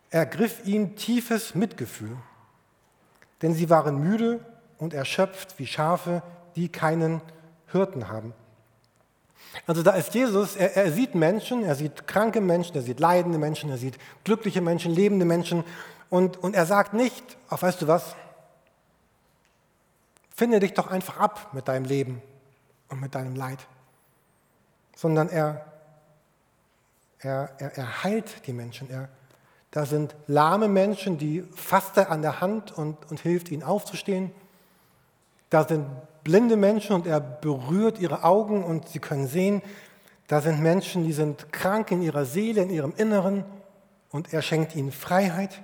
ergriff 0.10 0.66
ihn 0.66 0.98
tiefes 0.98 1.56
Mitgefühl, 1.56 2.18
denn 3.42 3.54
sie 3.54 3.70
waren 3.70 4.00
müde 4.00 4.46
und 4.78 4.94
erschöpft 4.94 5.58
wie 5.60 5.66
Schafe, 5.66 6.22
die 6.58 6.68
keinen 6.70 7.22
Hirten 7.72 8.10
haben. 8.10 8.34
Also 9.66 9.82
da 9.82 9.92
ist 9.92 10.14
Jesus, 10.14 10.58
er, 10.58 10.76
er, 10.76 10.92
sieht 10.92 11.16
Menschen, 11.16 11.64
er 11.64 11.76
sieht 11.76 12.06
kranke 12.06 12.42
Menschen, 12.42 12.76
er 12.76 12.82
sieht 12.82 13.00
leidende 13.00 13.38
Menschen, 13.38 13.70
er 13.70 13.78
sieht 13.78 13.98
glückliche 14.26 14.60
Menschen, 14.60 14.94
lebende 14.94 15.24
Menschen. 15.24 15.64
Und, 16.10 16.36
und 16.38 16.54
er 16.54 16.66
sagt 16.66 16.94
nicht, 16.94 17.24
ach 17.50 17.62
weißt 17.62 17.82
du 17.82 17.88
was, 17.88 18.16
finde 20.36 20.60
dich 20.60 20.74
doch 20.74 20.88
einfach 20.88 21.18
ab 21.18 21.54
mit 21.54 21.70
deinem 21.70 21.86
Leben 21.86 22.22
und 22.90 23.00
mit 23.00 23.16
deinem 23.16 23.36
Leid, 23.36 23.60
sondern 24.96 25.30
er, 25.30 25.66
er, 27.20 27.52
er, 27.60 27.78
er 27.78 28.04
heilt 28.04 28.48
die 28.48 28.54
Menschen. 28.54 28.90
Er, 28.90 29.10
da 29.72 29.86
sind 29.86 30.16
lahme 30.28 30.68
Menschen, 30.68 31.18
die 31.18 31.44
fasst 31.56 31.98
er 31.98 32.10
an 32.12 32.22
der 32.22 32.42
Hand 32.42 32.72
und, 32.78 33.10
und 33.10 33.20
hilft 33.20 33.52
ihnen 33.52 33.64
aufzustehen. 33.64 34.32
Da 35.50 35.68
sind 35.68 35.86
blinde 36.24 36.58
Menschen 36.58 36.96
und 36.96 37.08
er 37.08 37.20
berührt 37.20 38.00
ihre 38.00 38.24
Augen 38.24 38.64
und 38.64 38.90
sie 38.90 39.00
können 39.00 39.28
sehen. 39.28 39.62
Da 40.28 40.42
sind 40.42 40.62
Menschen, 40.62 41.04
die 41.04 41.14
sind 41.14 41.54
krank 41.54 41.92
in 41.92 42.02
ihrer 42.02 42.26
Seele, 42.26 42.62
in 42.62 42.70
ihrem 42.70 42.94
Inneren 42.98 43.46
und 44.10 44.34
er 44.34 44.42
schenkt 44.42 44.76
ihnen 44.76 44.92
Freiheit. 44.92 45.62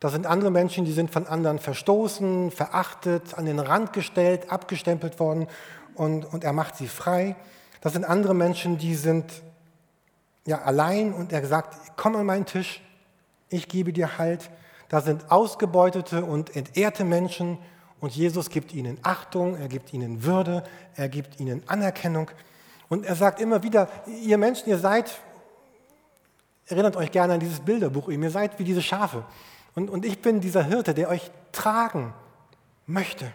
Da 0.00 0.10
sind 0.10 0.26
andere 0.26 0.50
Menschen, 0.50 0.84
die 0.84 0.92
sind 0.92 1.10
von 1.10 1.26
anderen 1.26 1.58
verstoßen, 1.58 2.50
verachtet, 2.50 3.34
an 3.38 3.46
den 3.46 3.58
Rand 3.58 3.92
gestellt, 3.92 4.50
abgestempelt 4.50 5.18
worden 5.18 5.46
und, 5.94 6.24
und 6.24 6.44
er 6.44 6.52
macht 6.52 6.76
sie 6.76 6.88
frei. 6.88 7.36
Da 7.80 7.90
sind 7.90 8.04
andere 8.04 8.34
Menschen, 8.34 8.78
die 8.78 8.94
sind 8.94 9.42
ja 10.46 10.62
allein 10.62 11.12
und 11.12 11.32
er 11.32 11.44
sagt, 11.46 11.96
komm 11.96 12.16
an 12.16 12.26
meinen 12.26 12.46
Tisch, 12.46 12.82
ich 13.48 13.68
gebe 13.68 13.92
dir 13.92 14.18
Halt. 14.18 14.50
Da 14.88 15.00
sind 15.00 15.30
ausgebeutete 15.30 16.24
und 16.24 16.54
entehrte 16.54 17.04
Menschen 17.04 17.58
und 18.00 18.14
Jesus 18.14 18.50
gibt 18.50 18.74
ihnen 18.74 18.98
Achtung, 19.02 19.56
er 19.56 19.68
gibt 19.68 19.92
ihnen 19.92 20.24
Würde, 20.24 20.62
er 20.94 21.08
gibt 21.08 21.40
ihnen 21.40 21.62
Anerkennung. 21.68 22.30
Und 22.88 23.06
er 23.06 23.14
sagt 23.14 23.40
immer 23.40 23.62
wieder, 23.62 23.88
ihr 24.22 24.38
Menschen, 24.38 24.68
ihr 24.68 24.78
seid, 24.78 25.10
erinnert 26.66 26.96
euch 26.96 27.10
gerne 27.10 27.34
an 27.34 27.40
dieses 27.40 27.60
Bilderbuch, 27.60 28.08
ihr 28.08 28.30
seid 28.30 28.58
wie 28.58 28.64
diese 28.64 28.82
Schafe. 28.82 29.24
Und, 29.74 29.90
und 29.90 30.04
ich 30.04 30.20
bin 30.20 30.40
dieser 30.40 30.64
Hirte, 30.64 30.94
der 30.94 31.08
euch 31.08 31.30
tragen 31.52 32.12
möchte. 32.86 33.32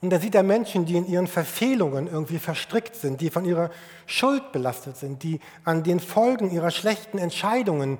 Und 0.00 0.10
da 0.10 0.18
sieht 0.18 0.34
er 0.34 0.42
Menschen, 0.42 0.86
die 0.86 0.96
in 0.96 1.06
ihren 1.06 1.26
Verfehlungen 1.26 2.06
irgendwie 2.06 2.38
verstrickt 2.38 2.96
sind, 2.96 3.20
die 3.20 3.30
von 3.30 3.44
ihrer 3.44 3.70
Schuld 4.06 4.52
belastet 4.52 4.96
sind, 4.96 5.22
die 5.22 5.40
an 5.64 5.82
den 5.82 6.00
Folgen 6.00 6.50
ihrer 6.50 6.70
schlechten 6.70 7.18
Entscheidungen 7.18 7.98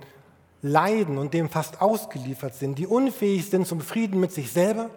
leiden 0.63 1.19
und 1.19 1.35
dem 1.35 1.51
fast 1.51 1.83
ausgeliefert 1.83 2.55
sind, 2.55 2.79
die 2.79 2.87
unfähig 2.87 3.51
sind 3.51 3.67
zum 3.67 3.81
Frieden 3.81 4.19
mit 4.21 4.33
sich 4.33 4.53
selber 4.53 4.91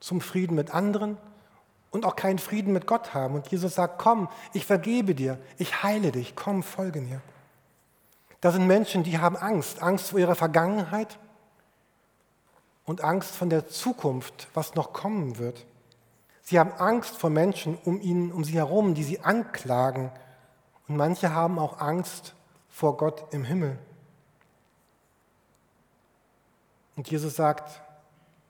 zum 0.00 0.20
Frieden 0.20 0.54
mit 0.54 0.72
anderen 0.72 1.16
und 1.90 2.04
auch 2.04 2.16
keinen 2.16 2.38
Frieden 2.38 2.72
mit 2.72 2.86
Gott 2.86 3.14
haben. 3.14 3.34
Und 3.34 3.48
Jesus 3.48 3.74
sagt, 3.74 3.98
komm, 3.98 4.28
ich 4.52 4.66
vergebe 4.66 5.14
dir, 5.14 5.38
ich 5.56 5.82
heile 5.82 6.12
dich, 6.12 6.36
komm, 6.36 6.62
folge 6.62 7.00
mir. 7.00 7.20
Da 8.40 8.52
sind 8.52 8.66
Menschen, 8.66 9.02
die 9.02 9.18
haben 9.18 9.36
Angst, 9.36 9.82
Angst 9.82 10.10
vor 10.10 10.20
ihrer 10.20 10.36
Vergangenheit 10.36 11.18
und 12.84 13.02
Angst 13.02 13.34
von 13.34 13.50
der 13.50 13.66
Zukunft, 13.68 14.48
was 14.54 14.74
noch 14.74 14.92
kommen 14.92 15.38
wird. 15.38 15.66
Sie 16.48 16.58
haben 16.58 16.72
Angst 16.72 17.18
vor 17.18 17.28
Menschen 17.28 17.76
um 17.84 18.00
ihnen, 18.00 18.32
um 18.32 18.42
sie 18.42 18.54
herum, 18.54 18.94
die 18.94 19.04
sie 19.04 19.20
anklagen. 19.20 20.10
Und 20.88 20.96
manche 20.96 21.34
haben 21.34 21.58
auch 21.58 21.78
Angst 21.78 22.34
vor 22.70 22.96
Gott 22.96 23.34
im 23.34 23.44
Himmel. 23.44 23.78
Und 26.96 27.10
Jesus 27.10 27.36
sagt, 27.36 27.82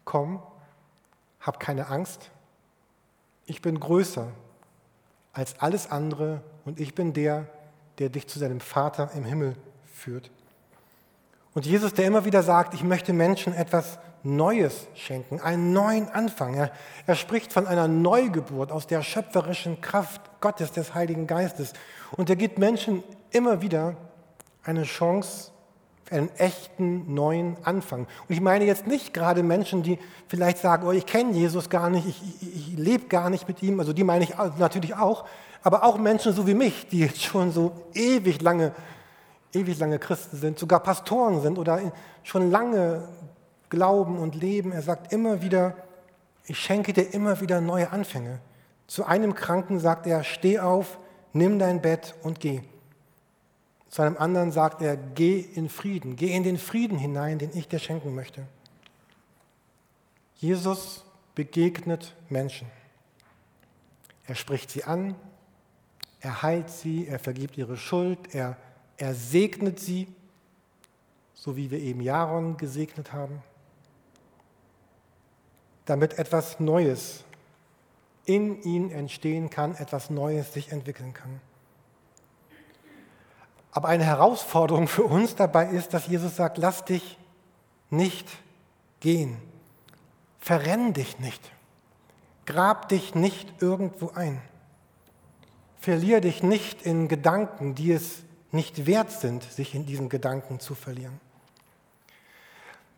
komm, 0.05 0.41
hab 1.41 1.59
keine 1.59 1.89
Angst. 1.89 2.31
Ich 3.47 3.63
bin 3.63 3.81
größer 3.81 4.29
als 5.33 5.59
alles 5.59 5.91
andere 5.91 6.43
und 6.65 6.79
ich 6.79 6.95
bin 6.95 7.13
der, 7.15 7.49
der 7.99 8.11
dich 8.11 8.29
zu 8.29 8.39
deinem 8.39 8.61
Vater 8.61 9.11
im 9.17 9.25
Himmel 9.25 9.57
führt. 9.93 10.31
Und 11.53 11.67
Jesus, 11.67 11.95
der 11.95 12.07
immer 12.07 12.25
wieder 12.25 12.45
sagt, 12.45 12.75
ich 12.75 12.85
möchte 12.85 13.13
Menschen 13.13 13.55
etwas 13.55 13.99
Neues 14.37 14.87
schenken, 14.95 15.41
einen 15.41 15.73
neuen 15.73 16.09
Anfang. 16.09 16.55
Er, 16.55 16.71
er 17.07 17.15
spricht 17.15 17.53
von 17.53 17.67
einer 17.67 17.89
Neugeburt 17.89 18.73
aus 18.73 18.87
der 18.87 19.03
schöpferischen 19.03 19.81
Kraft 19.81 20.21
Gottes, 20.41 20.73
des 20.73 20.95
Heiligen 20.95 21.27
Geistes. 21.27 21.73
Und 22.17 22.31
er 22.31 22.37
gibt 22.37 22.59
Menschen 22.59 23.03
immer 23.31 23.63
wieder 23.63 23.97
eine 24.63 24.85
Chance, 24.85 25.51
einen 26.11 26.31
echten 26.37 27.13
neuen 27.15 27.57
Anfang. 27.65 28.01
Und 28.01 28.35
ich 28.35 28.41
meine 28.41 28.65
jetzt 28.65 28.87
nicht 28.87 29.13
gerade 29.13 29.43
Menschen, 29.43 29.83
die 29.83 29.99
vielleicht 30.27 30.59
sagen, 30.59 30.87
oh, 30.87 30.93
ich 30.93 31.07
kenne 31.07 31.33
Jesus 31.33 31.69
gar 31.69 31.91
nicht, 31.91 32.07
ich, 32.07 32.23
ich, 32.41 32.71
ich 32.73 32.79
lebe 32.79 33.09
gar 33.09 33.31
nicht 33.31 33.47
mit 33.49 33.63
ihm, 33.63 33.81
also 33.81 33.93
die 33.93 34.05
meine 34.05 34.25
ich 34.25 34.35
natürlich 34.59 34.95
auch, 34.95 35.27
aber 35.63 35.85
auch 35.85 35.99
Menschen 35.99 36.33
so 36.33 36.47
wie 36.47 36.55
mich, 36.55 36.89
die 36.89 37.01
jetzt 37.01 37.23
schon 37.23 37.53
so 37.53 37.73
ewig 37.95 38.41
lange, 38.41 38.73
ewig 39.53 39.79
lange 39.79 39.99
Christen 39.99 40.37
sind, 40.37 40.59
sogar 40.59 40.81
Pastoren 40.81 41.41
sind 41.43 41.59
oder 41.59 41.81
schon 42.23 42.51
lange 42.51 43.09
glauben 43.71 44.19
und 44.19 44.35
leben. 44.35 44.73
Er 44.73 44.83
sagt 44.83 45.13
immer 45.13 45.43
wieder, 45.43 45.77
ich 46.47 46.59
schenke 46.59 46.93
dir 46.93 47.15
immer 47.15 47.41
wieder 47.41 47.61
neue 47.61 47.91
Anfänge. 47.91 48.41
Zu 48.87 49.05
einem 49.05 49.35
Kranken 49.35 49.79
sagt 49.81 50.07
er, 50.07 50.25
steh 50.25 50.59
auf, 50.59 50.99
nimm 51.33 51.59
dein 51.59 51.83
Bett 51.83 52.15
und 52.23 52.41
geh. 52.41 52.63
Zu 53.91 54.03
einem 54.03 54.17
anderen 54.17 54.53
sagt 54.53 54.83
er, 54.83 54.97
geh 54.97 55.41
in 55.41 55.69
Frieden, 55.69 56.17
geh 56.17 56.35
in 56.35 56.43
den 56.43 56.59
Frieden 56.59 56.99
hinein, 56.99 57.39
den 57.39 57.51
ich 57.55 57.69
dir 57.69 57.79
schenken 57.79 58.15
möchte. 58.15 58.47
Jesus 60.37 61.05
begegnet 61.35 62.15
Menschen. 62.29 62.69
Er 64.27 64.35
spricht 64.35 64.71
sie 64.71 64.85
an, 64.85 65.15
er 66.21 66.43
heilt 66.43 66.71
sie, 66.71 67.07
er 67.07 67.19
vergibt 67.19 67.57
ihre 67.57 67.77
Schuld, 67.77 68.35
er, 68.35 68.57
er 68.97 69.15
segnet 69.15 69.81
sie, 69.81 70.09
so 71.35 71.57
wie 71.57 71.71
wir 71.71 71.79
eben 71.79 72.01
Jaron 72.01 72.57
gesegnet 72.57 73.13
haben, 73.13 73.43
damit 75.89 76.19
etwas 76.19 76.61
Neues 76.61 77.25
in 78.25 78.63
ihnen 78.63 78.91
entstehen 78.91 79.49
kann, 79.49 79.75
etwas 79.75 80.11
Neues 80.11 80.53
sich 80.53 80.71
entwickeln 80.71 81.15
kann. 81.15 81.41
Aber 83.73 83.89
eine 83.89 84.05
Herausforderung 84.05 84.89
für 84.89 85.05
uns 85.05 85.35
dabei 85.35 85.67
ist, 85.69 85.95
dass 85.95 86.07
Jesus 86.07 86.37
sagt, 86.37 86.59
lass 86.59 86.85
dich 86.85 87.19
nicht 87.91 88.29
gehen. 89.01 89.39
Verrenn 90.39 90.93
dich 90.93 91.19
nicht. 91.19 91.43
Grab 92.45 92.89
dich 92.89 93.15
nicht 93.15 93.63
irgendwo 93.63 94.11
ein. 94.11 94.41
Verlier 95.81 96.21
dich 96.21 96.43
nicht 96.43 96.83
in 96.83 97.09
Gedanken, 97.09 97.75
die 97.75 97.93
es 97.93 98.25
nicht 98.51 98.87
wert 98.87 99.11
sind, 99.11 99.43
sich 99.43 99.75
in 99.75 99.87
diesen 99.87 100.09
Gedanken 100.09 100.61
zu 100.61 100.75
verlieren. 100.75 101.21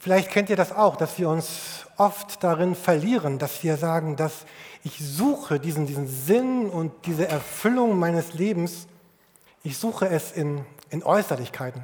Vielleicht 0.00 0.30
kennt 0.30 0.48
ihr 0.48 0.56
das 0.56 0.72
auch, 0.72 0.96
dass 0.96 1.18
wir 1.18 1.28
uns 1.28 1.84
oft 1.98 2.42
darin 2.42 2.74
verlieren, 2.74 3.38
dass 3.38 3.62
wir 3.62 3.76
sagen, 3.76 4.16
dass 4.16 4.46
ich 4.82 4.98
suche 4.98 5.60
diesen, 5.60 5.86
diesen 5.86 6.08
Sinn 6.08 6.70
und 6.70 6.90
diese 7.04 7.28
Erfüllung 7.28 7.98
meines 7.98 8.32
Lebens, 8.32 8.86
ich 9.62 9.76
suche 9.76 10.08
es 10.08 10.32
in, 10.32 10.64
in 10.88 11.02
Äußerlichkeiten. 11.02 11.82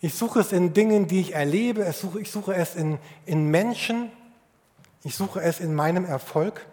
Ich 0.00 0.14
suche 0.14 0.40
es 0.40 0.50
in 0.50 0.74
Dingen, 0.74 1.06
die 1.06 1.20
ich 1.20 1.32
erlebe, 1.32 1.86
ich 1.88 1.96
suche, 1.96 2.20
ich 2.20 2.32
suche 2.32 2.56
es 2.56 2.74
in, 2.74 2.98
in 3.24 3.48
Menschen, 3.52 4.10
ich 5.04 5.14
suche 5.14 5.42
es 5.42 5.60
in 5.60 5.76
meinem 5.76 6.04
Erfolg. 6.04 6.66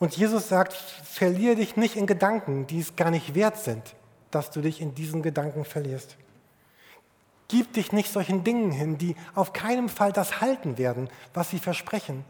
Und 0.00 0.16
Jesus 0.16 0.48
sagt, 0.48 0.72
verliere 0.72 1.54
dich 1.54 1.76
nicht 1.76 1.94
in 1.94 2.08
Gedanken, 2.08 2.66
die 2.66 2.80
es 2.80 2.96
gar 2.96 3.12
nicht 3.12 3.36
wert 3.36 3.58
sind, 3.58 3.94
dass 4.32 4.50
du 4.50 4.62
dich 4.62 4.80
in 4.80 4.96
diesen 4.96 5.22
Gedanken 5.22 5.64
verlierst. 5.64 6.16
Gib 7.50 7.72
dich 7.72 7.90
nicht 7.90 8.12
solchen 8.12 8.44
Dingen 8.44 8.70
hin, 8.70 8.96
die 8.96 9.16
auf 9.34 9.52
keinen 9.52 9.88
Fall 9.88 10.12
das 10.12 10.40
halten 10.40 10.78
werden, 10.78 11.10
was 11.34 11.50
sie 11.50 11.58
versprechen. 11.58 12.24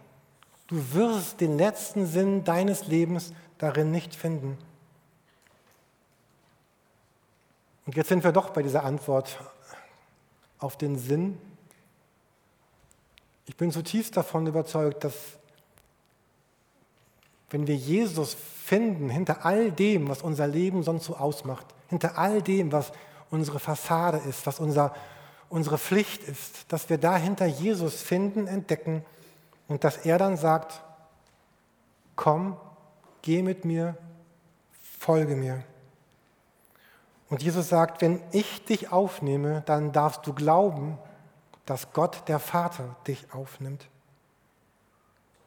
Du 0.67 0.95
wirst 0.95 1.43
den 1.43 1.59
letzten 1.59 2.07
Sinn 2.07 2.43
deines 2.43 2.87
Lebens 2.87 3.35
darin 3.59 3.91
nicht 3.91 4.15
finden. 4.15 4.57
Und 7.85 7.97
jetzt 7.97 8.09
sind 8.09 8.25
wir 8.25 8.33
doch 8.33 8.49
bei 8.49 8.63
dieser 8.63 8.83
Antwort 8.83 9.39
auf 10.59 10.79
den 10.79 10.97
Sinn. 10.97 11.37
Ich 13.45 13.59
bin 13.59 13.71
zutiefst 13.73 14.17
davon 14.17 14.47
überzeugt, 14.47 15.05
dass 15.05 15.15
wenn 17.51 17.67
wir 17.67 17.77
Jesus 17.77 18.33
finden, 18.65 19.11
hinter 19.11 19.45
all 19.45 19.71
dem, 19.71 20.09
was 20.09 20.23
unser 20.23 20.47
Leben 20.47 20.83
sonst 20.83 21.05
so 21.05 21.17
ausmacht, 21.17 21.67
hinter 21.89 22.17
all 22.17 22.41
dem, 22.41 22.73
was 22.73 22.91
unsere 23.31 23.59
Fassade 23.59 24.19
ist, 24.19 24.47
was 24.47 24.61
unser, 24.61 24.95
unsere 25.49 25.79
Pflicht 25.79 26.23
ist, 26.25 26.73
dass 26.73 26.89
wir 26.89 26.99
dahinter 26.99 27.47
Jesus 27.47 28.03
finden, 28.03 28.47
entdecken 28.47 29.05
und 29.69 29.85
dass 29.85 29.99
er 29.99 30.19
dann 30.19 30.37
sagt, 30.37 30.83
komm, 32.17 32.57
geh 33.23 33.43
mit 33.43 33.65
mir, 33.65 33.97
folge 34.99 35.37
mir. 35.37 35.63
Und 37.29 37.43
Jesus 37.43 37.69
sagt, 37.69 38.03
wenn 38.03 38.21
ich 38.33 38.65
dich 38.65 38.91
aufnehme, 38.91 39.63
dann 39.67 39.93
darfst 39.93 40.27
du 40.27 40.33
glauben, 40.33 40.99
dass 41.65 41.93
Gott 41.93 42.27
der 42.27 42.41
Vater 42.41 42.97
dich 43.07 43.33
aufnimmt. 43.33 43.87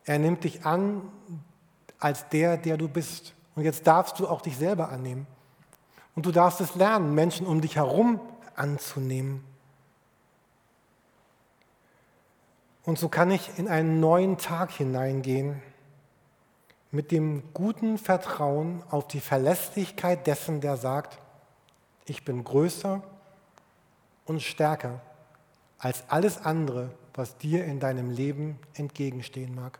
Er 0.06 0.20
nimmt 0.20 0.46
dich 0.46 0.66
an 0.66 1.02
als 2.00 2.28
der, 2.30 2.58
der 2.58 2.78
du 2.78 2.88
bist. 2.88 3.34
Und 3.56 3.64
jetzt 3.64 3.86
darfst 3.86 4.20
du 4.20 4.28
auch 4.28 4.42
dich 4.42 4.58
selber 4.58 4.90
annehmen. 4.90 5.28
Und 6.16 6.26
du 6.26 6.32
darfst 6.32 6.62
es 6.62 6.76
lernen, 6.76 7.16
Menschen 7.16 7.48
um 7.48 7.62
dich 7.62 7.76
herum 7.76 8.20
anzunehmen. 8.56 9.44
Und 12.84 13.00
so 13.00 13.08
kann 13.08 13.32
ich 13.32 13.58
in 13.58 13.68
einen 13.68 14.00
neuen 14.00 14.38
Tag 14.38 14.72
hineingehen 14.72 15.62
mit 16.92 17.12
dem 17.12 17.42
guten 17.54 17.98
Vertrauen 17.98 18.84
auf 18.92 19.08
die 19.08 19.22
Verlässlichkeit 19.22 20.28
dessen, 20.28 20.62
der 20.62 20.78
sagt, 20.78 21.18
ich 22.06 22.24
bin 22.24 22.44
größer 22.44 23.02
und 24.26 24.42
stärker 24.42 25.02
als 25.80 26.04
alles 26.10 26.38
andere, 26.46 26.92
was 27.14 27.38
dir 27.38 27.66
in 27.66 27.80
deinem 27.80 28.12
Leben 28.12 28.60
entgegenstehen 28.76 29.56
mag. 29.56 29.80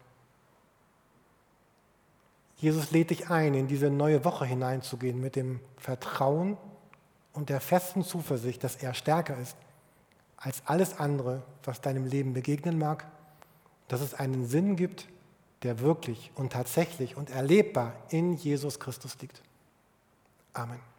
Jesus 2.58 2.92
lädt 2.92 3.10
dich 3.10 3.30
ein, 3.30 3.54
in 3.54 3.68
diese 3.68 3.90
neue 3.90 4.24
Woche 4.24 4.46
hineinzugehen 4.46 5.20
mit 5.20 5.36
dem 5.36 5.60
Vertrauen 5.78 6.58
und 7.34 7.50
der 7.50 7.60
festen 7.60 8.04
Zuversicht, 8.04 8.64
dass 8.64 8.76
er 8.76 8.94
stärker 8.94 9.38
ist 9.38 9.58
als 10.38 10.62
alles 10.66 11.00
andere, 11.00 11.44
was 11.64 11.82
deinem 11.82 12.06
Leben 12.06 12.34
begegnen 12.34 12.78
mag, 12.78 13.06
dass 13.88 14.02
es 14.02 14.14
einen 14.14 14.46
Sinn 14.46 14.76
gibt, 14.76 15.08
der 15.64 15.80
wirklich 15.80 16.32
und 16.36 16.52
tatsächlich 16.52 17.16
und 17.16 17.30
erlebbar 17.30 17.94
in 18.10 18.34
Jesus 18.34 18.80
Christus 18.80 19.18
liegt. 19.22 19.42
Amen. 20.54 20.93